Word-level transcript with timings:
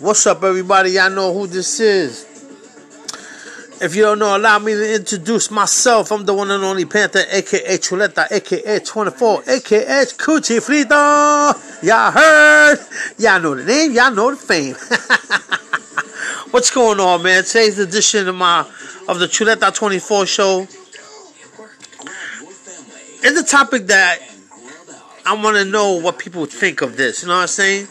What's 0.00 0.24
up, 0.28 0.44
everybody? 0.44 0.92
Y'all 0.92 1.10
know 1.10 1.34
who 1.34 1.48
this 1.48 1.80
is. 1.80 2.22
If 3.82 3.96
you 3.96 4.02
don't 4.02 4.20
know, 4.20 4.36
allow 4.36 4.60
me 4.60 4.72
to 4.74 4.94
introduce 4.94 5.50
myself. 5.50 6.12
I'm 6.12 6.24
the 6.24 6.32
one 6.32 6.52
and 6.52 6.62
only 6.62 6.84
Panther, 6.84 7.24
aka 7.28 7.78
Chuleta, 7.78 8.30
aka 8.30 8.78
24, 8.78 9.42
aka 9.48 10.04
Coochie 10.04 10.60
Frito. 10.60 11.82
Y'all 11.82 12.12
heard? 12.12 12.78
Y'all 13.18 13.40
know 13.40 13.56
the 13.56 13.64
name, 13.64 13.90
y'all 13.90 14.12
know 14.12 14.30
the 14.30 14.36
fame. 14.36 14.74
What's 16.52 16.70
going 16.70 17.00
on, 17.00 17.24
man? 17.24 17.42
Today's 17.42 17.80
edition 17.80 18.28
of 18.28 18.36
my 18.36 18.60
of 19.08 19.18
the 19.18 19.26
Chuleta 19.26 19.74
24 19.74 20.26
show. 20.26 20.60
It's 23.20 23.40
a 23.40 23.44
topic 23.44 23.88
that 23.88 24.20
I 25.26 25.34
want 25.34 25.56
to 25.56 25.64
know 25.64 25.94
what 25.94 26.20
people 26.20 26.46
think 26.46 26.82
of 26.82 26.96
this. 26.96 27.22
You 27.22 27.28
know 27.28 27.34
what 27.34 27.40
I'm 27.40 27.48
saying? 27.48 27.88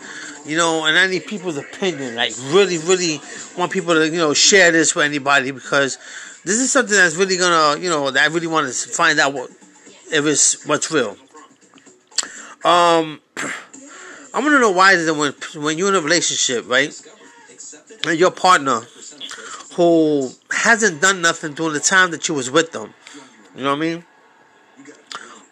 You 0.47 0.57
know, 0.57 0.85
and 0.85 0.97
I 0.97 1.07
need 1.07 1.25
people's 1.25 1.57
opinion. 1.57 2.15
Like, 2.15 2.33
really, 2.45 2.77
really 2.77 3.19
want 3.57 3.71
people 3.71 3.93
to, 3.93 4.05
you 4.05 4.17
know, 4.17 4.33
share 4.33 4.71
this 4.71 4.95
with 4.95 5.05
anybody 5.05 5.51
because 5.51 5.97
this 6.45 6.55
is 6.59 6.71
something 6.71 6.95
that's 6.95 7.15
really 7.15 7.35
gonna, 7.35 7.79
you 7.81 7.89
know, 7.89 8.09
that 8.11 8.23
I 8.23 8.33
really 8.33 8.47
want 8.47 8.67
to 8.67 8.89
find 8.89 9.19
out 9.19 9.33
what 9.33 9.49
if 10.11 10.25
it's 10.25 10.65
what's 10.65 10.89
real. 10.89 11.17
Um, 12.63 13.21
I 14.33 14.39
want 14.39 14.53
to 14.53 14.59
know 14.59 14.71
why 14.71 14.93
is 14.93 15.07
it 15.07 15.15
when 15.15 15.33
when 15.63 15.77
you're 15.77 15.89
in 15.89 15.95
a 15.95 16.01
relationship, 16.01 16.69
right, 16.69 16.93
and 18.05 18.17
your 18.17 18.31
partner 18.31 18.81
who 19.75 20.31
hasn't 20.49 21.01
done 21.01 21.21
nothing 21.21 21.53
during 21.53 21.73
the 21.73 21.79
time 21.79 22.11
that 22.11 22.27
you 22.29 22.35
was 22.35 22.49
with 22.49 22.71
them, 22.71 22.93
you 23.55 23.63
know 23.63 23.71
what 23.71 23.77
I 23.77 23.79
mean? 23.79 24.05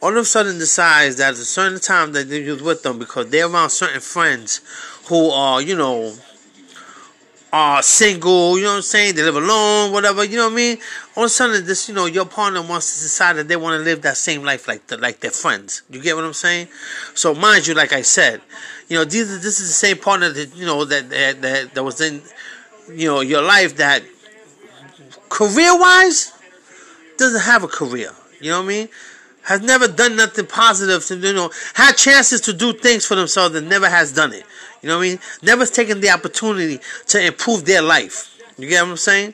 all 0.05 0.11
of 0.11 0.17
a 0.17 0.25
sudden 0.25 0.59
decides 0.59 1.15
that 1.17 1.33
at 1.33 1.39
a 1.39 1.45
certain 1.45 1.79
time 1.79 2.13
that 2.13 2.29
they 2.29 2.43
was 2.43 2.61
with 2.61 2.83
them 2.83 2.99
because 2.99 3.27
they're 3.31 3.47
around 3.47 3.71
certain 3.71 3.99
friends 3.99 4.61
who 5.07 5.29
are, 5.29 5.61
you 5.61 5.75
know, 5.75 6.13
are 7.53 7.81
single, 7.81 8.57
you 8.57 8.63
know 8.63 8.71
what 8.71 8.75
I'm 8.77 8.81
saying? 8.81 9.15
They 9.15 9.23
live 9.23 9.37
alone, 9.37 9.93
whatever, 9.93 10.25
you 10.25 10.35
know 10.35 10.45
what 10.45 10.53
I 10.53 10.55
mean? 10.55 10.77
All 11.15 11.23
of 11.23 11.27
a 11.27 11.29
sudden, 11.29 11.65
this, 11.65 11.87
you 11.87 11.95
know, 11.95 12.05
your 12.05 12.25
partner 12.25 12.61
wants 12.61 12.97
to 12.97 13.03
decide 13.03 13.37
that 13.37 13.47
they 13.47 13.55
want 13.55 13.79
to 13.79 13.83
live 13.85 14.01
that 14.01 14.17
same 14.17 14.43
life 14.43 14.67
like 14.67 14.87
the, 14.87 14.97
like 14.97 15.21
their 15.21 15.31
friends. 15.31 15.83
You 15.89 16.01
get 16.01 16.15
what 16.15 16.25
I'm 16.25 16.33
saying? 16.33 16.67
So, 17.13 17.33
mind 17.33 17.65
you, 17.65 17.73
like 17.73 17.93
I 17.93 18.01
said, 18.01 18.41
you 18.89 18.97
know, 18.97 19.05
these, 19.05 19.41
this 19.41 19.61
is 19.61 19.69
the 19.69 19.73
same 19.73 19.97
partner 19.97 20.29
that, 20.31 20.53
you 20.55 20.65
know, 20.65 20.83
that, 20.83 21.09
that, 21.09 21.41
that, 21.41 21.73
that 21.73 21.83
was 21.83 22.01
in, 22.01 22.21
you 22.89 23.07
know, 23.07 23.21
your 23.21 23.41
life 23.41 23.77
that 23.77 24.03
career-wise 25.29 26.33
doesn't 27.17 27.41
have 27.41 27.63
a 27.63 27.67
career. 27.67 28.11
You 28.41 28.51
know 28.51 28.59
what 28.59 28.65
I 28.65 28.67
mean? 28.67 28.89
has 29.45 29.61
never 29.61 29.87
done 29.87 30.15
nothing 30.15 30.47
positive 30.47 31.05
to 31.05 31.15
you 31.15 31.33
know 31.33 31.51
had 31.75 31.93
chances 31.93 32.41
to 32.41 32.51
do 32.51 32.73
things 32.73 33.05
for 33.05 33.15
themselves 33.15 33.55
and 33.55 33.69
never 33.69 33.87
has 33.87 34.11
done 34.11 34.33
it. 34.33 34.43
You 34.85 34.91
know 34.91 34.99
what 34.99 35.05
I 35.05 35.09
mean? 35.09 35.19
Never 35.41 35.65
taken 35.65 35.99
the 35.99 36.11
opportunity 36.11 36.79
to 37.07 37.25
improve 37.25 37.65
their 37.65 37.81
life. 37.81 38.39
You 38.55 38.69
get 38.69 38.83
what 38.83 38.91
I'm 38.91 38.97
saying? 38.97 39.33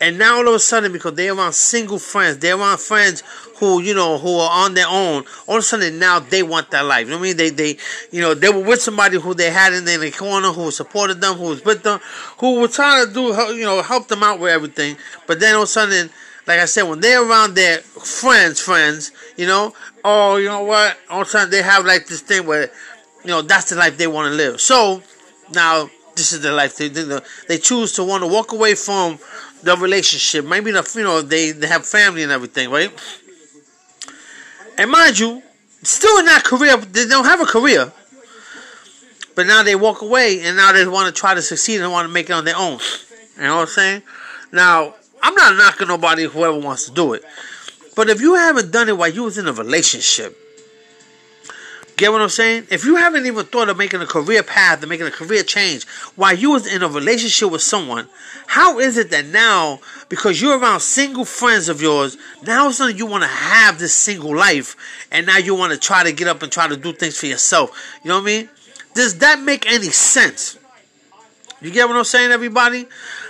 And 0.00 0.20
now 0.20 0.36
all 0.36 0.46
of 0.46 0.54
a 0.54 0.58
sudden, 0.60 0.92
because 0.92 1.14
they're 1.14 1.34
around 1.34 1.52
single 1.52 1.98
friends, 1.98 2.38
they're 2.38 2.56
around 2.56 2.78
friends 2.78 3.24
who, 3.56 3.82
you 3.82 3.92
know, 3.92 4.18
who 4.18 4.36
are 4.36 4.64
on 4.64 4.74
their 4.74 4.86
own, 4.86 5.24
all 5.48 5.56
of 5.56 5.58
a 5.58 5.62
sudden 5.62 5.98
now 5.98 6.20
they 6.20 6.44
want 6.44 6.70
that 6.70 6.84
life. 6.84 7.06
You 7.06 7.10
know 7.10 7.18
what 7.18 7.24
I 7.24 7.26
mean? 7.26 7.36
They, 7.36 7.50
they, 7.50 7.76
you 8.12 8.20
know, 8.20 8.34
they 8.34 8.50
were 8.50 8.62
with 8.62 8.82
somebody 8.82 9.18
who 9.18 9.34
they 9.34 9.50
had 9.50 9.72
in 9.72 9.84
their 9.84 10.10
corner, 10.12 10.52
who 10.52 10.70
supported 10.70 11.20
them, 11.20 11.38
who 11.38 11.48
was 11.48 11.64
with 11.64 11.82
them, 11.82 11.98
who 12.38 12.60
were 12.60 12.68
trying 12.68 13.08
to 13.08 13.12
do, 13.12 13.22
you 13.52 13.64
know, 13.64 13.82
help 13.82 14.06
them 14.06 14.22
out 14.22 14.38
with 14.38 14.52
everything. 14.52 14.96
But 15.26 15.40
then 15.40 15.56
all 15.56 15.62
of 15.62 15.68
a 15.68 15.72
sudden, 15.72 16.08
like 16.46 16.60
I 16.60 16.66
said, 16.66 16.84
when 16.84 17.00
they're 17.00 17.28
around 17.28 17.54
their 17.56 17.78
friends, 17.78 18.60
friends, 18.60 19.10
you 19.36 19.48
know, 19.48 19.74
oh, 20.04 20.36
you 20.36 20.46
know 20.46 20.62
what? 20.62 20.96
All 21.10 21.22
of 21.22 21.26
a 21.26 21.30
sudden 21.30 21.50
they 21.50 21.62
have 21.62 21.84
like 21.84 22.06
this 22.06 22.20
thing 22.20 22.46
where, 22.46 22.70
you 23.24 23.30
know, 23.30 23.42
that's 23.42 23.70
the 23.70 23.76
life 23.76 23.96
they 23.96 24.06
want 24.06 24.30
to 24.30 24.36
live. 24.36 24.60
So 24.60 25.02
now 25.52 25.88
this 26.14 26.32
is 26.32 26.42
the 26.42 26.52
life 26.52 26.76
they 26.76 26.88
they 26.88 27.58
choose 27.58 27.92
to 27.94 28.04
want 28.04 28.22
to 28.22 28.28
walk 28.28 28.52
away 28.52 28.74
from 28.74 29.18
the 29.62 29.76
relationship. 29.76 30.44
Maybe 30.44 30.70
you 30.70 31.02
know 31.02 31.22
they 31.22 31.52
they 31.52 31.66
have 31.66 31.86
family 31.86 32.22
and 32.22 32.32
everything, 32.32 32.70
right? 32.70 32.92
And 34.76 34.90
mind 34.90 35.18
you, 35.18 35.42
still 35.82 36.18
in 36.18 36.26
that 36.26 36.44
career, 36.44 36.76
they 36.76 37.06
don't 37.06 37.24
have 37.24 37.40
a 37.40 37.46
career. 37.46 37.92
But 39.34 39.46
now 39.46 39.62
they 39.62 39.74
walk 39.74 40.02
away 40.02 40.40
and 40.42 40.56
now 40.56 40.72
they 40.72 40.86
want 40.86 41.12
to 41.12 41.18
try 41.18 41.34
to 41.34 41.42
succeed 41.42 41.80
and 41.80 41.90
want 41.90 42.06
to 42.06 42.12
make 42.12 42.30
it 42.30 42.32
on 42.32 42.44
their 42.44 42.56
own. 42.56 42.78
You 43.36 43.42
know 43.42 43.56
what 43.56 43.62
I'm 43.62 43.66
saying? 43.66 44.02
Now, 44.52 44.94
I'm 45.22 45.34
not 45.34 45.56
knocking 45.56 45.88
nobody, 45.88 46.24
whoever 46.24 46.58
wants 46.58 46.86
to 46.86 46.92
do 46.92 47.14
it. 47.14 47.24
But 47.96 48.08
if 48.08 48.20
you 48.20 48.34
haven't 48.34 48.70
done 48.70 48.88
it 48.88 48.96
while 48.96 49.08
you 49.08 49.24
was 49.24 49.38
in 49.38 49.48
a 49.48 49.52
relationship, 49.52 50.38
get 51.96 52.12
what 52.12 52.20
I'm 52.20 52.28
saying? 52.28 52.66
If 52.70 52.84
you 52.84 52.96
haven't 52.96 53.26
even 53.26 53.46
thought 53.46 53.68
of 53.68 53.76
making 53.76 54.00
a 54.00 54.06
career 54.06 54.42
path 54.42 54.80
and 54.82 54.88
making 54.88 55.06
a 55.06 55.10
career 55.10 55.42
change 55.42 55.86
while 56.16 56.34
you 56.34 56.50
was 56.50 56.66
in 56.66 56.82
a 56.82 56.88
relationship 56.88 57.50
with 57.50 57.62
someone, 57.62 58.08
how 58.46 58.78
is 58.78 58.96
it 58.96 59.10
that 59.10 59.26
now, 59.26 59.80
because 60.08 60.40
you're 60.40 60.58
around 60.58 60.80
single 60.80 61.24
friends 61.24 61.68
of 61.68 61.80
yours, 61.80 62.16
now 62.46 62.70
suddenly 62.70 62.98
you 62.98 63.06
want 63.06 63.22
to 63.22 63.28
have 63.28 63.78
this 63.78 63.94
single 63.94 64.36
life, 64.36 64.76
and 65.10 65.26
now 65.26 65.38
you 65.38 65.54
want 65.54 65.72
to 65.72 65.78
try 65.78 66.02
to 66.02 66.12
get 66.12 66.28
up 66.28 66.42
and 66.42 66.50
try 66.50 66.68
to 66.68 66.76
do 66.76 66.92
things 66.92 67.18
for 67.18 67.26
yourself? 67.26 67.70
You 68.02 68.08
know 68.08 68.16
what 68.16 68.22
I 68.22 68.26
mean? 68.26 68.48
Does 68.94 69.18
that 69.18 69.40
make 69.40 69.66
any 69.70 69.90
sense? 69.90 70.58
You 71.60 71.70
get 71.70 71.88
what 71.88 71.96
I'm 71.96 72.04
saying, 72.04 72.30
everybody? 72.30 72.86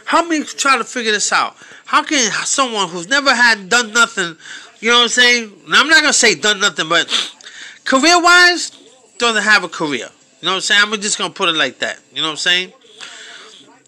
Help 0.07 0.29
me 0.29 0.43
try 0.43 0.77
to 0.77 0.85
figure 0.85 1.13
this 1.13 1.33
out. 1.33 1.57
How 1.87 2.03
can 2.03 2.31
someone 2.45 2.89
who's 2.89 3.09
never 3.09 3.35
had 3.35 3.69
done 3.69 3.93
nothing, 3.93 4.37
you 4.81 4.91
know 4.91 4.97
what 4.97 5.03
I'm 5.05 5.09
saying? 5.09 5.53
Now, 5.69 5.81
I'm 5.81 5.89
not 5.89 6.01
gonna 6.01 6.13
say 6.13 6.35
done 6.35 6.61
nothing, 6.61 6.89
but 6.89 7.09
career 7.85 8.23
wise, 8.23 8.71
doesn't 9.19 9.43
have 9.43 9.65
a 9.65 9.69
career. 9.69 10.09
You 10.41 10.47
know 10.47 10.51
what 10.51 10.57
I'm 10.57 10.61
saying? 10.61 10.81
I'm 10.85 11.01
just 11.01 11.19
gonna 11.19 11.33
put 11.33 11.49
it 11.49 11.55
like 11.55 11.79
that. 11.79 11.99
You 12.15 12.21
know 12.21 12.29
what 12.29 12.33
I'm 12.33 12.37
saying? 12.39 12.73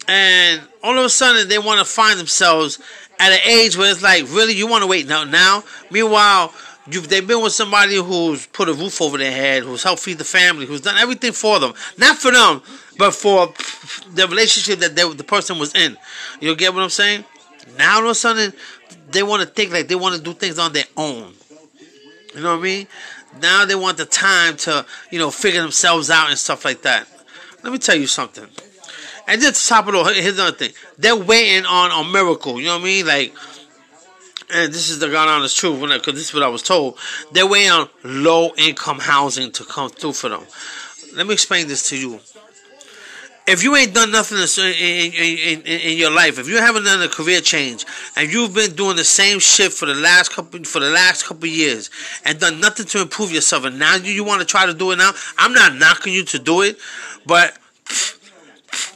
And 0.08 0.62
all 0.82 0.96
of 0.96 1.04
a 1.04 1.10
sudden, 1.10 1.48
they 1.48 1.58
want 1.58 1.80
to 1.80 1.84
find 1.84 2.18
themselves 2.18 2.78
at 3.18 3.32
an 3.32 3.40
age 3.48 3.76
where 3.76 3.90
it's 3.90 4.02
like, 4.02 4.22
really, 4.30 4.54
you 4.54 4.68
want 4.68 4.82
to 4.82 4.86
wait 4.86 5.08
now? 5.08 5.24
Now, 5.24 5.64
meanwhile, 5.90 6.52
You've, 6.88 7.08
they've 7.08 7.26
been 7.26 7.42
with 7.42 7.52
somebody 7.52 7.96
who's 7.96 8.46
put 8.46 8.68
a 8.68 8.72
roof 8.72 9.02
over 9.02 9.18
their 9.18 9.32
head, 9.32 9.64
who's 9.64 9.82
helped 9.82 10.02
feed 10.02 10.18
the 10.18 10.24
family, 10.24 10.66
who's 10.66 10.82
done 10.82 10.96
everything 10.98 11.32
for 11.32 11.58
them. 11.58 11.74
Not 11.98 12.16
for 12.16 12.30
them, 12.30 12.62
but 12.96 13.12
for 13.12 13.52
the 14.14 14.28
relationship 14.28 14.78
that 14.80 14.94
they, 14.94 15.12
the 15.14 15.24
person 15.24 15.58
was 15.58 15.74
in. 15.74 15.96
You 16.40 16.54
get 16.54 16.72
what 16.72 16.82
I'm 16.82 16.90
saying? 16.90 17.24
Now 17.76 17.96
all 17.96 18.04
of 18.04 18.10
a 18.10 18.14
sudden, 18.14 18.52
they 19.10 19.24
want 19.24 19.42
to 19.42 19.48
think 19.48 19.72
like 19.72 19.88
they 19.88 19.96
want 19.96 20.14
to 20.14 20.22
do 20.22 20.32
things 20.32 20.58
on 20.58 20.72
their 20.72 20.84
own. 20.96 21.32
You 22.34 22.42
know 22.42 22.52
what 22.52 22.60
I 22.60 22.62
mean? 22.62 22.86
Now 23.40 23.64
they 23.64 23.74
want 23.74 23.98
the 23.98 24.04
time 24.06 24.56
to, 24.58 24.86
you 25.10 25.18
know, 25.18 25.30
figure 25.30 25.62
themselves 25.62 26.10
out 26.10 26.28
and 26.28 26.38
stuff 26.38 26.64
like 26.64 26.82
that. 26.82 27.06
Let 27.62 27.72
me 27.72 27.78
tell 27.78 27.96
you 27.96 28.06
something. 28.06 28.46
And 29.28 29.40
just 29.40 29.68
top 29.68 29.88
it 29.88 29.94
all, 29.94 30.04
here's 30.04 30.34
another 30.34 30.56
thing. 30.56 30.72
They're 30.98 31.16
waiting 31.16 31.66
on 31.66 31.90
a 31.90 32.08
miracle. 32.08 32.60
You 32.60 32.66
know 32.66 32.74
what 32.74 32.82
I 32.82 32.84
mean? 32.84 33.06
Like, 33.06 33.34
and 34.54 34.72
this 34.72 34.88
is 34.88 35.00
the 35.00 35.08
God 35.08 35.28
honest 35.28 35.56
truth, 35.56 35.80
because 35.80 36.14
this 36.14 36.28
is 36.28 36.34
what 36.34 36.44
I 36.44 36.48
was 36.48 36.62
told. 36.62 36.96
They're 37.32 37.46
waiting 37.46 37.72
on 37.72 37.88
low 38.04 38.50
income 38.56 39.00
housing 39.00 39.50
to 39.52 39.64
come 39.64 39.90
through 39.90 40.12
for 40.12 40.28
them. 40.28 40.42
Let 41.14 41.26
me 41.26 41.32
explain 41.32 41.66
this 41.66 41.88
to 41.88 41.98
you. 41.98 42.20
If 43.46 43.62
you 43.62 43.76
ain't 43.76 43.94
done 43.94 44.10
nothing 44.10 44.38
in, 44.38 45.12
in, 45.12 45.60
in, 45.60 45.62
in, 45.62 45.96
your 45.96 46.10
life, 46.10 46.40
if 46.40 46.48
you 46.48 46.56
haven't 46.56 46.82
done 46.82 47.00
a 47.00 47.08
career 47.08 47.40
change, 47.40 47.86
and 48.16 48.32
you've 48.32 48.52
been 48.52 48.74
doing 48.74 48.96
the 48.96 49.04
same 49.04 49.38
shit 49.38 49.72
for 49.72 49.86
the 49.86 49.94
last 49.94 50.32
couple 50.32 50.64
for 50.64 50.80
the 50.80 50.90
last 50.90 51.26
couple 51.26 51.46
years, 51.46 51.88
and 52.24 52.40
done 52.40 52.58
nothing 52.58 52.86
to 52.86 53.02
improve 53.02 53.30
yourself, 53.30 53.64
and 53.64 53.78
now 53.78 53.94
you, 53.94 54.12
you 54.12 54.24
want 54.24 54.40
to 54.40 54.46
try 54.46 54.66
to 54.66 54.74
do 54.74 54.90
it 54.90 54.96
now, 54.96 55.12
I'm 55.38 55.52
not 55.52 55.76
knocking 55.76 56.12
you 56.12 56.24
to 56.24 56.40
do 56.40 56.62
it, 56.62 56.76
but 57.24 57.56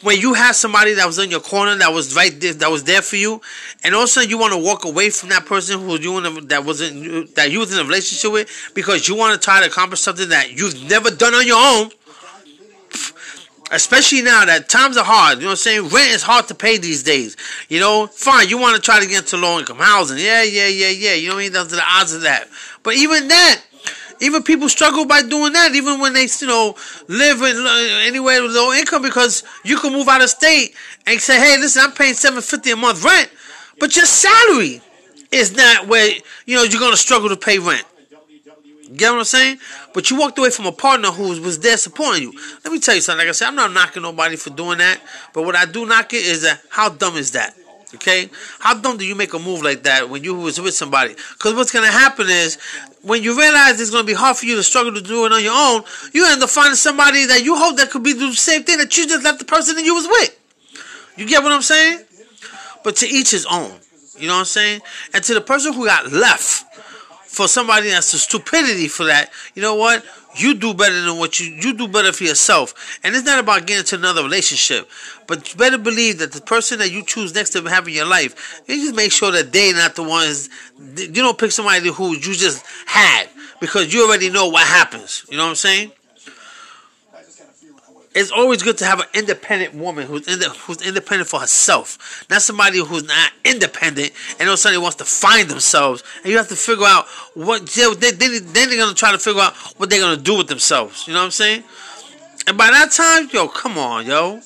when 0.03 0.19
you 0.19 0.35
have 0.35 0.57
somebody 0.57 0.95
that 0.95 1.07
was 1.07 1.19
in 1.19 1.31
your 1.31 1.41
corner 1.41 1.77
that 1.77 1.93
was 1.93 2.17
right 2.17 2.39
there, 2.41 2.55
that 2.55 2.71
was 2.71 2.85
there 2.85 3.03
for 3.03 3.17
you, 3.17 3.41
and 3.85 3.95
all 3.95 4.03
of 4.03 4.07
a 4.07 4.09
sudden 4.09 4.31
you 4.31 4.39
want 4.39 4.53
to 4.53 4.59
walk 4.59 4.85
away 4.85 5.11
from 5.11 5.29
that 5.29 5.47
person 5.47 5.81
who 5.81 5.99
you 5.99 6.19
in 6.19 6.27
a, 6.27 6.41
that 6.43 6.65
wasn't 6.65 7.35
that 7.37 7.51
you 7.51 7.61
was 7.61 7.73
in 7.73 7.79
a 7.79 7.85
relationship 7.85 8.33
with 8.33 8.73
because 8.75 9.09
you 9.09 9.15
want 9.15 9.41
to 9.41 9.45
try 9.45 9.61
to 9.61 9.67
accomplish 9.67 10.01
something 10.01 10.29
that 10.31 10.53
you've 10.53 10.89
never 10.89 11.11
done 11.11 11.35
on 11.35 11.47
your 11.47 11.59
own. 11.59 11.91
Especially 13.73 14.21
now 14.21 14.45
that 14.45 14.69
times 14.69 14.97
are 14.97 15.05
hard, 15.05 15.39
you 15.39 15.45
know 15.45 15.51
what 15.51 15.53
I'm 15.53 15.57
saying? 15.59 15.89
Rent 15.89 16.11
is 16.11 16.23
hard 16.23 16.49
to 16.49 16.57
pay 16.57 16.79
these 16.79 17.05
days. 17.05 17.37
You 17.69 17.79
know, 17.79 18.09
fine, 18.09 18.49
you 18.49 18.59
want 18.59 18.75
to 18.75 18.83
try 18.83 18.99
to 18.99 19.07
get 19.07 19.21
into 19.21 19.37
low 19.37 19.61
income 19.61 19.79
housing. 19.79 20.19
Yeah, 20.19 20.43
yeah, 20.43 20.67
yeah, 20.67 20.89
yeah. 20.89 21.15
You 21.15 21.37
mean? 21.37 21.53
Those 21.53 21.73
are 21.73 21.77
the 21.77 21.85
odds 21.87 22.13
of 22.13 22.23
that. 22.23 22.49
But 22.83 22.95
even 22.95 23.29
that, 23.29 23.63
even 24.21 24.43
people 24.43 24.69
struggle 24.69 25.07
by 25.07 25.23
doing 25.23 25.53
that, 25.53 25.75
even 25.75 26.01
when 26.01 26.15
they, 26.15 26.27
you 26.41 26.47
know, 26.49 26.75
live 27.07 27.43
in, 27.43 27.57
uh, 27.65 28.01
anywhere 28.03 28.43
with 28.43 28.53
low 28.53 28.73
income, 28.73 29.03
because 29.03 29.45
you 29.65 29.79
can 29.79 29.93
move 29.93 30.09
out 30.09 30.21
of 30.21 30.31
state 30.31 30.75
and 31.07 31.21
say, 31.21 31.39
"Hey, 31.39 31.57
listen, 31.57 31.83
I'm 31.85 31.93
paying 31.93 32.15
seven 32.15 32.43
fifty 32.43 32.73
a 32.73 32.77
month 32.77 33.05
rent, 33.05 33.31
but 33.79 33.95
your 33.95 34.05
salary 34.05 34.83
is 35.31 35.57
not 35.57 35.87
where 35.87 36.11
you 36.45 36.57
know 36.57 36.65
you're 36.65 36.81
gonna 36.81 36.97
struggle 36.97 37.29
to 37.29 37.37
pay 37.37 37.59
rent." 37.61 37.85
You 38.91 38.97
get 38.97 39.11
what 39.13 39.19
I'm 39.19 39.25
saying? 39.25 39.59
But 39.95 40.11
you 40.11 40.19
walked 40.19 40.37
away 40.39 40.51
from 40.51 40.67
a 40.67 40.73
partner 40.73 41.09
who 41.09 41.41
was 41.41 41.61
there 41.61 41.77
supporting 41.77 42.25
you. 42.25 42.33
Let 42.65 42.73
me 42.73 42.81
tell 42.81 42.97
you 42.97 43.01
something. 43.01 43.25
Like 43.25 43.29
I 43.29 43.33
said, 43.33 43.47
I'm 43.47 43.55
not 43.55 43.73
knocking 43.73 44.03
nobody 44.03 44.35
for 44.35 44.51
doing 44.51 44.79
that, 44.79 45.01
but 45.33 45.45
what 45.45 45.55
I 45.55 45.65
do 45.65 45.87
knock 45.87 46.13
it 46.13 46.25
is 46.25 46.43
that 46.43 46.61
how 46.71 46.89
dumb 46.89 47.17
is 47.17 47.31
that? 47.33 47.55
Okay, 47.95 48.31
how 48.61 48.75
dumb 48.75 48.99
do 48.99 49.05
you 49.05 49.17
make 49.17 49.35
a 49.35 49.39
move 49.39 49.63
like 49.63 49.83
that 49.83 50.09
when 50.09 50.23
you 50.23 50.35
was 50.35 50.61
with 50.61 50.75
somebody? 50.75 51.15
Because 51.33 51.55
what's 51.55 51.73
gonna 51.73 51.89
happen 51.89 52.29
is 52.29 52.57
when 53.03 53.23
you 53.23 53.37
realize 53.37 53.81
it's 53.81 53.91
gonna 53.91 54.05
be 54.05 54.13
hard 54.13 54.37
for 54.37 54.47
you 54.47 54.55
to 54.55 54.63
struggle 54.63 54.95
to 54.95 55.01
do 55.01 55.27
it 55.27 55.33
on 55.33 55.43
your 55.43 55.55
own, 55.57 55.83
you 56.13 56.25
end 56.25 56.41
up 56.41 56.51
finding 56.51 56.77
somebody 56.77 57.27
that 57.27 57.45
you 57.45 57.57
hope 57.57 57.77
that 57.79 57.91
could 57.91 58.05
be 58.05 58.13
the 58.13 58.33
same 58.33 58.63
thing 58.63 58.79
that 58.79 58.97
you 58.97 59.09
just 59.09 59.25
left 59.25 59.41
the 59.41 59.45
person 59.45 59.75
that 59.75 59.85
you 59.85 59.95
was 59.95 60.07
with. 60.07 60.39
You 61.17 61.27
get 61.27 61.43
what 61.43 61.51
I'm 61.51 61.63
saying? 61.63 62.05
But 62.85 62.95
to 62.97 63.09
each 63.09 63.33
his 63.33 63.45
own. 63.47 63.73
You 64.19 64.29
know 64.29 64.35
what 64.35 64.41
I'm 64.41 64.45
saying? 64.47 64.83
And 65.15 65.25
to 65.25 65.35
the 65.35 65.41
person 65.41 65.73
who 65.73 65.87
got 65.87 66.13
left 66.13 66.65
for 67.31 67.47
somebody 67.47 67.91
that's 67.91 68.13
a 68.13 68.19
stupidity 68.19 68.89
for 68.89 69.05
that, 69.05 69.31
you 69.55 69.63
know 69.63 69.77
what? 69.77 70.05
You 70.35 70.55
do 70.55 70.75
better 70.75 71.01
than 71.01 71.17
what 71.17 71.39
you 71.39 71.47
you 71.47 71.73
do 71.75 71.87
better 71.87 72.13
for 72.13 72.25
yourself. 72.25 72.99
And 73.05 73.15
it's 73.15 73.25
not 73.25 73.39
about 73.39 73.67
getting 73.67 73.79
into 73.79 73.95
another 73.97 74.25
relationship. 74.25 74.91
But 75.29 75.53
you 75.53 75.57
better 75.57 75.79
believe 75.79 76.19
that 76.19 76.33
the 76.33 76.41
person 76.41 76.81
that 76.81 76.91
you 76.91 77.05
choose 77.05 77.33
next 77.33 77.51
to 77.51 77.63
have 77.63 77.87
in 77.87 77.95
your 77.95 78.07
life, 78.07 78.63
you 78.67 78.75
just 78.75 78.97
make 78.97 79.13
sure 79.13 79.31
that 79.31 79.53
they 79.53 79.73
not 79.73 79.95
the 79.95 80.03
ones 80.03 80.51
you 80.97 81.09
don't 81.09 81.39
pick 81.39 81.53
somebody 81.53 81.89
who 81.89 82.15
you 82.15 82.35
just 82.35 82.65
had 82.87 83.29
because 83.61 83.95
you 83.95 84.07
already 84.07 84.29
know 84.29 84.49
what 84.49 84.67
happens. 84.67 85.25
You 85.31 85.37
know 85.37 85.45
what 85.45 85.51
I'm 85.51 85.57
saying? 85.57 85.93
It's 88.21 88.31
always 88.31 88.63
good 88.63 88.77
to 88.79 88.85
have 88.85 89.01
an 89.01 89.07
independent 89.15 89.75
woman 89.75 90.07
who's 90.07 90.29
ind- 90.29 90.45
who's 90.57 90.83
independent 90.87 91.29
for 91.29 91.41
herself, 91.41 92.25
not 92.29 92.43
somebody 92.43 92.79
who's 92.79 93.05
not 93.05 93.33
independent 93.45 94.13
and 94.39 94.49
all 94.49 94.55
of 94.55 94.55
a 94.55 94.57
sudden 94.59 94.81
wants 94.83 94.97
to 94.97 95.05
find 95.05 95.49
themselves. 95.49 96.03
And 96.23 96.27
you 96.27 96.37
have 96.37 96.49
to 96.49 96.57
figure 96.57 96.85
out 96.87 97.07
what 97.35 97.67
they, 97.67 98.11
they, 98.11 98.11
then 98.39 98.69
they're 98.69 98.79
gonna 98.79 98.95
try 98.95 99.13
to 99.13 99.19
figure 99.19 99.41
out 99.41 99.55
what 99.79 99.91
they're 99.91 100.01
gonna 100.01 100.21
do 100.21 100.37
with 100.37 100.49
themselves. 100.49 101.07
You 101.09 101.15
know 101.15 101.21
what 101.21 101.27
I'm 101.27 101.31
saying? 101.31 101.65
And 102.47 102.59
by 102.59 102.71
that 102.71 102.91
time, 102.93 103.29
yo, 103.33 103.49
come 103.49 103.79
on, 103.79 104.07
yo. 104.07 104.41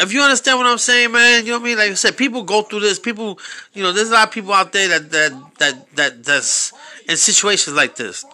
If 0.00 0.12
you 0.12 0.20
understand 0.20 0.58
what 0.58 0.66
I'm 0.66 0.78
saying, 0.78 1.10
man, 1.10 1.44
you 1.44 1.50
know 1.50 1.58
what 1.58 1.62
I 1.62 1.64
mean. 1.64 1.78
Like 1.78 1.90
I 1.90 1.94
said, 1.94 2.16
people 2.16 2.44
go 2.44 2.62
through 2.62 2.80
this. 2.80 3.00
People, 3.00 3.38
you 3.72 3.82
know, 3.82 3.92
there's 3.92 4.10
a 4.10 4.12
lot 4.12 4.28
of 4.28 4.32
people 4.32 4.52
out 4.52 4.72
there 4.72 4.88
that 4.88 5.10
that 5.10 5.58
that 5.58 5.96
that 5.96 6.24
that's 6.24 6.72
in 7.08 7.16
situations 7.16 7.74
like 7.76 7.96
this. 7.96 8.24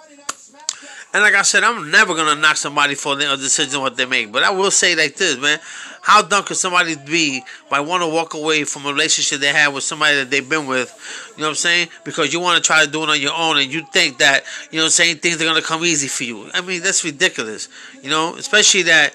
And 1.14 1.22
like 1.22 1.34
I 1.34 1.43
said, 1.43 1.62
I'm 1.62 1.93
never 1.93 2.12
gonna 2.14 2.34
knock 2.34 2.56
somebody 2.56 2.96
for 2.96 3.14
their 3.14 3.37
decision 3.37 3.81
what 3.81 3.96
they 3.96 4.05
make. 4.05 4.32
But 4.32 4.43
I 4.43 4.50
will 4.50 4.72
say 4.72 4.96
like 4.96 5.14
this, 5.14 5.38
man. 5.38 5.61
How 6.02 6.20
dumb 6.20 6.44
could 6.44 6.58
somebody 6.58 6.96
be 6.96 7.43
by 7.70 7.81
want 7.81 8.02
to 8.02 8.08
walk 8.08 8.34
away 8.34 8.64
from 8.64 8.84
a 8.84 8.93
relationship 8.93 9.40
they 9.40 9.52
had 9.52 9.69
with 9.69 9.84
somebody 9.84 10.16
that 10.16 10.28
they've 10.28 10.46
been 10.46 10.66
with? 10.66 10.93
You 11.37 11.40
know 11.40 11.46
what 11.46 11.50
I'm 11.50 11.55
saying? 11.55 11.88
Because 12.05 12.32
you 12.32 12.40
want 12.40 12.62
to 12.62 12.66
try 12.66 12.84
to 12.84 12.90
do 12.90 13.05
it 13.05 13.08
on 13.08 13.19
your 13.19 13.32
own 13.32 13.56
and 13.56 13.72
you 13.72 13.87
think 13.93 14.19
that, 14.19 14.44
you 14.70 14.78
know 14.78 14.82
what 14.82 14.88
I'm 14.88 14.90
saying, 14.90 15.16
things 15.19 15.40
are 15.40 15.44
gonna 15.44 15.62
come 15.62 15.84
easy 15.84 16.08
for 16.08 16.25
you. 16.25 16.50
I 16.52 16.61
mean, 16.61 16.82
that's 16.82 17.05
ridiculous. 17.05 17.69
You 18.02 18.11
know, 18.11 18.34
especially 18.34 18.82
that 18.82 19.14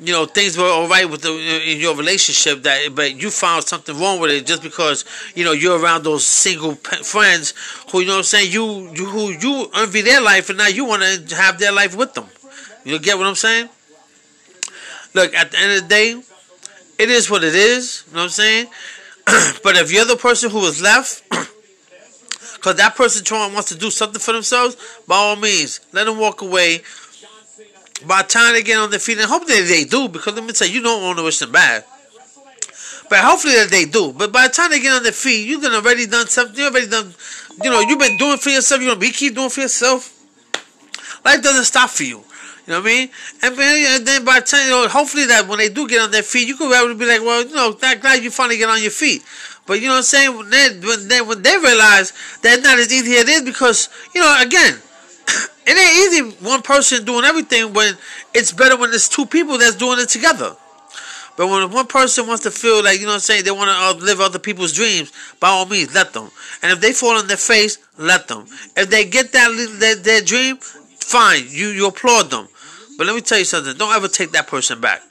you 0.00 0.12
know 0.12 0.26
things 0.26 0.58
were 0.58 0.66
all 0.66 0.88
right 0.88 1.08
with 1.08 1.22
the, 1.22 1.30
in 1.70 1.80
your 1.80 1.96
relationship 1.96 2.62
that 2.62 2.94
but 2.94 3.20
you 3.20 3.30
found 3.30 3.64
something 3.64 3.98
wrong 3.98 4.20
with 4.20 4.30
it 4.30 4.46
just 4.46 4.62
because 4.62 5.04
you 5.34 5.44
know 5.44 5.52
you're 5.52 5.80
around 5.80 6.04
those 6.04 6.24
single 6.24 6.74
friends 6.74 7.54
who 7.90 8.00
you 8.00 8.06
know 8.06 8.12
what 8.14 8.18
I'm 8.18 8.24
saying 8.24 8.52
you 8.52 8.90
you 8.94 9.06
who 9.06 9.30
you 9.30 9.70
envy 9.74 10.02
their 10.02 10.20
life 10.20 10.50
and 10.50 10.58
now 10.58 10.68
you 10.68 10.84
want 10.84 11.02
to 11.02 11.34
have 11.36 11.58
their 11.58 11.72
life 11.72 11.96
with 11.96 12.14
them. 12.14 12.26
You 12.84 12.98
get 12.98 13.18
what 13.18 13.26
I'm 13.26 13.34
saying? 13.34 13.68
Look 15.14 15.34
at 15.34 15.50
the 15.50 15.58
end 15.58 15.72
of 15.72 15.82
the 15.82 15.88
day 15.88 16.22
it 16.98 17.10
is 17.10 17.30
what 17.30 17.42
it 17.42 17.54
is 17.54 18.04
you 18.08 18.14
know 18.14 18.20
what 18.20 18.24
I'm 18.24 18.30
saying? 18.30 18.66
But 19.62 19.76
if 19.76 19.92
you're 19.92 20.04
the 20.04 20.16
person 20.16 20.50
who 20.50 20.60
was 20.60 20.82
left 20.82 21.22
because 21.30 22.76
that 22.76 22.96
person 22.96 23.24
trying 23.24 23.54
wants 23.54 23.70
to 23.70 23.78
do 23.78 23.90
something 23.90 24.20
for 24.20 24.32
themselves 24.32 24.76
by 25.06 25.16
all 25.16 25.36
means 25.36 25.80
let 25.92 26.04
them 26.04 26.18
walk 26.18 26.42
away 26.42 26.82
by 28.04 28.22
the 28.22 28.28
time 28.28 28.52
they 28.52 28.62
get 28.62 28.78
on 28.78 28.90
their 28.90 28.98
feet, 28.98 29.18
and 29.18 29.26
hopefully 29.26 29.62
they 29.62 29.84
do, 29.84 30.08
because 30.08 30.34
let 30.34 30.44
me 30.44 30.52
tell 30.52 30.68
you, 30.68 30.74
you 30.74 30.82
don't 30.82 31.02
want 31.02 31.18
to 31.18 31.24
wish 31.24 31.38
them 31.38 31.52
bad. 31.52 31.84
But 33.08 33.20
hopefully 33.20 33.54
that 33.54 33.70
they 33.70 33.84
do. 33.84 34.12
But 34.12 34.32
by 34.32 34.48
the 34.48 34.52
time 34.52 34.70
they 34.70 34.80
get 34.80 34.92
on 34.92 35.02
their 35.02 35.12
feet, 35.12 35.46
you've 35.46 35.64
already 35.64 36.06
done 36.06 36.26
something. 36.26 36.56
You 36.56 36.66
already 36.66 36.88
done, 36.88 37.14
you 37.62 37.70
know, 37.70 37.80
you've 37.80 37.98
been 37.98 38.16
doing 38.16 38.36
for 38.36 38.50
yourself. 38.50 38.80
You're 38.80 38.90
gonna 38.90 39.00
be 39.00 39.10
keep 39.10 39.34
doing 39.34 39.48
for 39.48 39.60
yourself. 39.60 40.12
Life 41.24 41.42
doesn't 41.42 41.64
stop 41.64 41.90
for 41.90 42.02
you. 42.02 42.18
You 42.66 42.72
know 42.72 42.80
what 42.80 42.90
I 42.90 42.94
mean? 42.94 43.10
And, 43.42 43.54
and 43.58 44.06
then 44.06 44.24
by 44.24 44.40
the 44.40 44.46
time, 44.46 44.64
you 44.64 44.70
know, 44.70 44.88
hopefully 44.88 45.26
that 45.26 45.46
when 45.46 45.58
they 45.58 45.68
do 45.68 45.86
get 45.86 46.00
on 46.00 46.10
their 46.10 46.24
feet, 46.24 46.48
you 46.48 46.56
could 46.56 46.68
be 46.68 46.76
able 46.76 46.88
to 46.88 46.94
be 46.96 47.06
like, 47.06 47.20
well, 47.20 47.46
you 47.46 47.54
know, 47.54 47.72
that 47.72 48.00
glad 48.00 48.24
you 48.24 48.30
finally 48.30 48.58
get 48.58 48.68
on 48.68 48.82
your 48.82 48.90
feet. 48.90 49.22
But 49.66 49.80
you 49.80 49.86
know 49.86 49.94
what 49.94 49.98
I'm 49.98 50.02
saying? 50.02 50.36
When 50.36 50.50
they, 50.50 50.68
when 50.82 51.08
they, 51.08 51.20
when 51.20 51.42
they 51.42 51.56
realize 51.58 52.12
that 52.42 52.62
not 52.62 52.78
as 52.78 52.92
easy 52.92 53.14
as 53.16 53.22
it 53.22 53.28
is, 53.28 53.42
because 53.42 53.88
you 54.14 54.20
know, 54.20 54.36
again, 54.40 54.78
it 55.66 55.76
ain't 55.76 56.30
easy 56.30 56.44
one 56.44 56.62
person 56.62 57.04
doing 57.04 57.24
everything 57.24 57.72
when 57.72 57.96
it's 58.34 58.52
better 58.52 58.76
when 58.76 58.90
there's 58.90 59.08
two 59.08 59.26
people 59.26 59.58
that's 59.58 59.76
doing 59.76 59.98
it 59.98 60.08
together. 60.08 60.56
But 61.36 61.48
when 61.48 61.70
one 61.70 61.86
person 61.86 62.26
wants 62.26 62.44
to 62.44 62.50
feel 62.50 62.82
like, 62.82 62.98
you 62.98 63.04
know 63.04 63.10
what 63.10 63.14
I'm 63.16 63.20
saying, 63.20 63.44
they 63.44 63.50
want 63.50 63.68
to 63.68 63.76
uh, 63.76 64.04
live 64.06 64.20
other 64.20 64.38
people's 64.38 64.72
dreams, 64.72 65.12
by 65.38 65.48
all 65.48 65.66
means, 65.66 65.94
let 65.94 66.14
them. 66.14 66.30
And 66.62 66.72
if 66.72 66.80
they 66.80 66.92
fall 66.92 67.18
on 67.18 67.26
their 67.26 67.36
face, 67.36 67.78
let 67.98 68.26
them. 68.28 68.46
If 68.74 68.88
they 68.88 69.04
get 69.04 69.32
that 69.32 69.76
their, 69.78 69.96
their 69.96 70.20
dream, 70.22 70.56
fine, 70.56 71.44
you, 71.48 71.68
you 71.68 71.88
applaud 71.88 72.30
them. 72.30 72.48
But 72.96 73.06
let 73.06 73.14
me 73.14 73.20
tell 73.20 73.38
you 73.38 73.44
something, 73.44 73.76
don't 73.76 73.94
ever 73.94 74.08
take 74.08 74.32
that 74.32 74.46
person 74.46 74.80
back. 74.80 75.02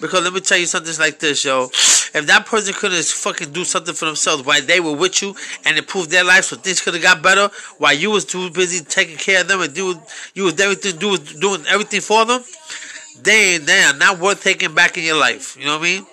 Because 0.00 0.24
let 0.24 0.32
me 0.32 0.40
tell 0.40 0.58
you 0.58 0.66
something 0.66 0.94
like 0.98 1.18
this, 1.18 1.44
yo. 1.44 1.64
If 1.64 2.26
that 2.26 2.46
person 2.46 2.74
couldn't 2.74 3.04
fucking 3.04 3.52
do 3.52 3.64
something 3.64 3.94
for 3.94 4.06
themselves 4.06 4.44
while 4.44 4.62
they 4.62 4.80
were 4.80 4.94
with 4.94 5.20
you 5.22 5.34
and 5.64 5.76
improved 5.76 6.10
their 6.10 6.24
life 6.24 6.44
so 6.44 6.56
things 6.56 6.80
could 6.80 6.94
have 6.94 7.02
got 7.02 7.22
better 7.22 7.48
while 7.78 7.94
you 7.94 8.10
was 8.10 8.24
too 8.24 8.50
busy 8.50 8.84
taking 8.84 9.16
care 9.16 9.42
of 9.42 9.48
them 9.48 9.60
and 9.60 9.74
do 9.74 10.00
you 10.34 10.44
was 10.44 10.58
everything 10.58 10.96
do 10.98 11.16
doing 11.18 11.64
everything 11.68 12.00
for 12.00 12.24
them, 12.24 12.42
they 13.22 13.58
they 13.58 13.82
are 13.82 13.94
not 13.94 14.18
worth 14.18 14.42
taking 14.42 14.74
back 14.74 14.96
in 14.96 15.04
your 15.04 15.18
life. 15.18 15.56
You 15.58 15.66
know 15.66 15.78
what 15.78 15.86
I 15.86 15.96
mean? 15.96 16.06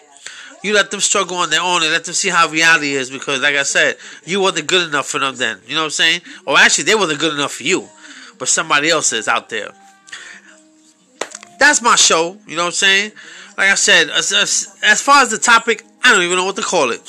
You 0.63 0.73
let 0.73 0.91
them 0.91 0.99
struggle 0.99 1.37
on 1.37 1.49
their 1.49 1.61
own 1.61 1.81
and 1.81 1.91
let 1.91 2.03
them 2.03 2.13
see 2.13 2.29
how 2.29 2.49
reality 2.49 2.93
is 2.93 3.09
because 3.09 3.41
like 3.41 3.55
I 3.55 3.63
said, 3.63 3.95
you 4.25 4.41
wasn't 4.41 4.67
good 4.67 4.87
enough 4.87 5.07
for 5.07 5.19
them 5.19 5.35
then. 5.35 5.59
You 5.65 5.75
know 5.75 5.81
what 5.81 5.85
I'm 5.85 5.91
saying? 5.91 6.21
Or 6.45 6.57
actually 6.57 6.83
they 6.85 6.95
wasn't 6.95 7.19
good 7.19 7.33
enough 7.33 7.53
for 7.53 7.63
you. 7.63 7.87
But 8.37 8.49
somebody 8.49 8.89
else 8.89 9.13
is 9.13 9.27
out 9.27 9.49
there. 9.49 9.71
That's 11.59 11.81
my 11.81 11.95
show, 11.95 12.37
you 12.45 12.55
know 12.55 12.63
what 12.63 12.67
I'm 12.67 12.71
saying? 12.73 13.11
Like 13.57 13.69
I 13.69 13.75
said, 13.75 14.09
as, 14.09 14.31
as, 14.31 14.77
as, 14.83 15.01
far 15.01 15.23
as 15.23 15.31
the 15.31 15.39
topic, 15.39 15.83
I 16.03 16.13
don't 16.13 16.21
even 16.21 16.37
know 16.37 16.45
what 16.45 16.55
to 16.57 16.61
call 16.61 16.91
it. 16.91 17.01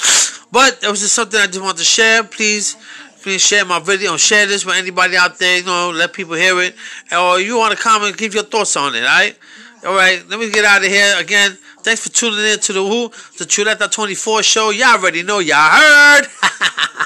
But 0.51 0.83
it 0.83 0.89
was 0.89 1.01
just 1.01 1.15
something 1.15 1.39
I 1.39 1.47
just 1.47 1.61
want 1.61 1.77
to 1.77 1.85
share. 1.85 2.25
Please, 2.25 2.77
please 3.23 3.45
share 3.45 3.67
my 3.67 3.79
video 3.79 4.17
share 4.17 4.47
this 4.47 4.65
with 4.65 4.77
anybody 4.77 5.17
out 5.17 5.39
there. 5.39 5.59
You 5.59 5.65
know, 5.65 5.91
let 5.91 6.15
people 6.15 6.35
hear 6.35 6.59
it. 6.63 6.75
Or 7.13 7.39
you 7.39 7.59
want 7.59 7.77
to 7.77 7.83
comment, 7.83 8.17
give 8.17 8.33
your 8.33 8.45
thoughts 8.45 8.77
on 8.77 8.95
it. 8.95 9.01
All 9.01 9.05
right, 9.05 9.39
all 9.87 9.95
right. 9.95 10.27
Let 10.27 10.41
me 10.41 10.51
get 10.51 10.65
out 10.65 10.83
of 10.83 10.89
here 10.89 11.15
again. 11.19 11.59
Thanks 11.83 12.03
for 12.03 12.09
tuning 12.09 12.45
in 12.45 12.59
to 12.61 12.73
the 12.73 12.83
Who, 12.83 13.09
the 13.39 13.45
Chuleta 13.45 13.91
24 13.91 14.43
show. 14.43 14.71
Y'all 14.71 14.99
already 14.99 15.23
know. 15.23 15.41
Y'all 15.41 15.57
heard. 15.57 16.27